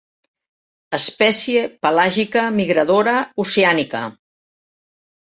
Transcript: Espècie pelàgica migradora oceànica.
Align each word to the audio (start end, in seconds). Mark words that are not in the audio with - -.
Espècie 0.97 1.65
pelàgica 1.87 2.45
migradora 2.55 3.13
oceànica. 3.45 4.03